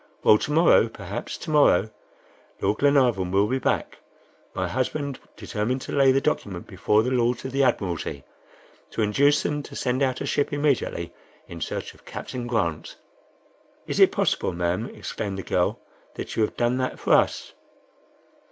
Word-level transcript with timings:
"Well, 0.23 0.39
to 0.39 0.51
morrow, 0.51 0.87
perhaps, 0.89 1.37
to 1.37 1.51
morrow, 1.51 1.91
Lord 2.59 2.79
Glenarvan 2.79 3.29
will 3.29 3.45
be 3.45 3.59
back. 3.59 3.99
My 4.55 4.67
husband 4.67 5.19
determined 5.37 5.81
to 5.81 5.91
lay 5.91 6.11
the 6.11 6.19
document 6.19 6.65
before 6.65 7.03
the 7.03 7.11
Lords 7.11 7.45
of 7.45 7.51
the 7.51 7.61
Admiralty, 7.61 8.23
to 8.89 9.03
induce 9.03 9.43
them 9.43 9.61
to 9.61 9.75
send 9.75 10.01
out 10.01 10.19
a 10.19 10.25
ship 10.25 10.51
immediately 10.51 11.13
in 11.47 11.61
search 11.61 11.93
of 11.93 12.03
Captain 12.03 12.47
Grant." 12.47 12.95
"Is 13.85 13.99
it 13.99 14.11
possible, 14.11 14.53
ma'am," 14.53 14.89
exclaimed 14.91 15.37
the 15.37 15.43
girl, 15.43 15.79
"that 16.15 16.35
you 16.35 16.41
have 16.41 16.57
done 16.57 16.77
that 16.77 16.97
for 16.97 17.13
us?" 17.13 17.53